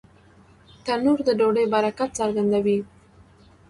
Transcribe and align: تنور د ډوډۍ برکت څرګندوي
تنور 0.85 1.19
د 1.27 1.29
ډوډۍ 1.39 1.65
برکت 1.73 2.09
څرګندوي 2.19 2.79